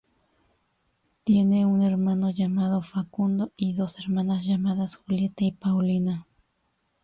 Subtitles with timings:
[1.23, 6.25] Tiene un hermano llamado Facundo y dos hermanas llamadas Julieta y Paulina.